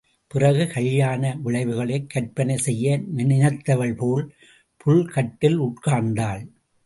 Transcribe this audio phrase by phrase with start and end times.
[0.27, 3.01] பிறகு கல்யாண விளைவுகளைக் கற்பனை செய்ய
[3.17, 4.29] நினைத்தவள்போல்
[4.85, 6.47] புல்கட்டில் உட்கார்ந்தாள்.